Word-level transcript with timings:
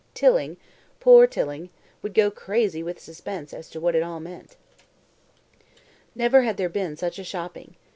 Tilling 0.15 0.57
poor 0.99 1.27
Tilling 1.27 1.69
would 2.01 2.15
go 2.15 2.31
crazy 2.31 2.81
with 2.81 2.99
suspense 2.99 3.53
as 3.53 3.69
to 3.69 3.79
what 3.79 3.93
it 3.93 4.01
all 4.01 4.19
meant. 4.19 4.55
Never 6.15 6.41
had 6.41 6.57
there 6.57 6.69
been 6.69 6.97
such 6.97 7.19
a 7.19 7.23
shopping! 7.23 7.75